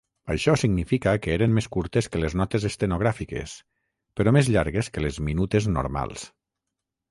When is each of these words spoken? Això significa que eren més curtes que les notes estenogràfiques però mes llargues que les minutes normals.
Això 0.35 0.53
significa 0.59 1.11
que 1.25 1.35
eren 1.39 1.53
més 1.57 1.67
curtes 1.75 2.07
que 2.15 2.21
les 2.23 2.37
notes 2.41 2.65
estenogràfiques 2.71 3.55
però 4.21 4.35
mes 4.39 4.51
llargues 4.57 4.93
que 4.97 5.07
les 5.07 5.23
minutes 5.31 5.71
normals. 5.79 6.29